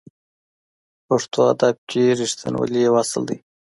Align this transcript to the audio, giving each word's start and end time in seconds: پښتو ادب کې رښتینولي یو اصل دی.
پښتو 1.07 1.39
ادب 1.51 1.75
کې 1.89 2.03
رښتینولي 2.19 2.79
یو 2.87 2.93
اصل 3.03 3.21
دی. 3.29 3.37